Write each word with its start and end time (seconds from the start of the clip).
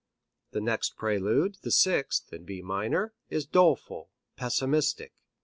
The 0.49 0.61
next 0.61 0.97
prelude, 0.97 1.57
the 1.61 1.69
sixth, 1.69 2.33
in 2.33 2.43
B 2.43 2.63
minor, 2.63 3.13
is 3.29 3.45
doleful, 3.45 4.09
pessimistic. 4.35 5.13